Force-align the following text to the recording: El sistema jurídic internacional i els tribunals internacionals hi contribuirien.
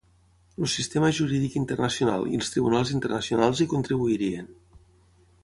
El 0.61 0.69
sistema 0.75 1.11
jurídic 1.17 1.57
internacional 1.61 2.25
i 2.31 2.39
els 2.39 2.49
tribunals 2.57 2.95
internacionals 2.95 3.63
hi 3.63 3.69
contribuirien. 3.77 4.51